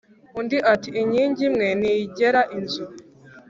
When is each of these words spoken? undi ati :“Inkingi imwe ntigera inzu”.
undi 0.39 0.57
ati 0.73 0.89
:“Inkingi 1.01 1.41
imwe 1.49 1.67
ntigera 1.79 2.41
inzu”. 2.57 2.85